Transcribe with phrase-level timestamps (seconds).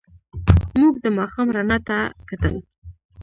[0.79, 1.97] موږ د ماښام رڼا ته
[2.29, 2.55] کتل.